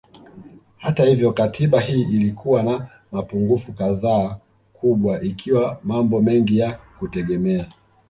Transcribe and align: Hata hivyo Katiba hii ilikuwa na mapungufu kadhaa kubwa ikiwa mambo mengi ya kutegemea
Hata 0.77 1.03
hivyo 1.05 1.33
Katiba 1.33 1.79
hii 1.79 2.01
ilikuwa 2.01 2.63
na 2.63 2.87
mapungufu 3.11 3.73
kadhaa 3.73 4.37
kubwa 4.73 5.21
ikiwa 5.21 5.79
mambo 5.83 6.21
mengi 6.21 6.57
ya 6.59 6.79
kutegemea 6.99 7.67